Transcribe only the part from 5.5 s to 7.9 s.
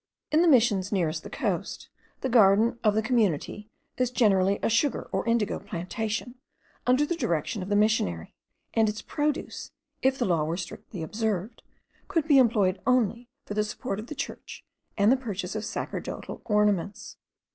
plantation, under the direction of the